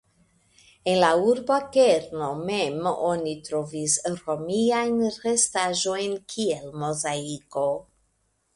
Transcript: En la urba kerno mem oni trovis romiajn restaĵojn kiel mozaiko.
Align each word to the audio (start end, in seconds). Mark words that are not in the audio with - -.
En 0.91 0.95
la 1.01 1.09
urba 1.31 1.57
kerno 1.75 2.29
mem 2.47 2.79
oni 3.09 3.35
trovis 3.49 3.99
romiajn 4.15 4.99
restaĵojn 5.27 6.19
kiel 6.35 6.69
mozaiko. 6.87 7.71